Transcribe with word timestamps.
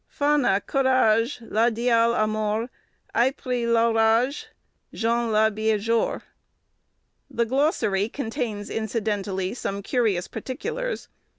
"Fanne, 0.09 0.59
coraige, 0.61 1.41
Le 1.41 1.69
Diale 1.69 2.15
á 2.15 2.27
mor, 2.27 2.71
Aipre 3.13 3.71
l'oraige, 3.71 4.47
J'on 4.91 5.31
le 5.31 5.51
beá 5.51 5.79
jor." 5.79 6.23
The 7.29 7.45
glossary 7.45 8.09
contains, 8.09 8.71
incidentally, 8.71 9.53
some 9.53 9.83
curious 9.83 10.27
particulars. 10.27 11.07